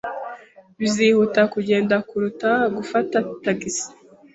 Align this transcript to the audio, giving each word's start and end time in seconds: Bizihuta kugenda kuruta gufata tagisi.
Bizihuta 0.79 1.41
kugenda 1.53 1.95
kuruta 2.07 2.51
gufata 2.75 3.17
tagisi. 3.43 3.87